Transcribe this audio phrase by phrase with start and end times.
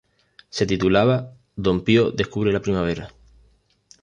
[0.49, 3.11] Se titulaba "Don Pío descubre la primavera".